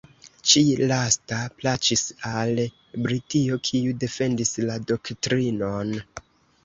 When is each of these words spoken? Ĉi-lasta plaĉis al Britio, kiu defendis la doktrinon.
Ĉi-lasta 0.51 1.41
plaĉis 1.59 2.03
al 2.29 2.63
Britio, 3.05 3.59
kiu 3.71 3.95
defendis 4.05 4.55
la 4.71 4.79
doktrinon. 4.93 5.97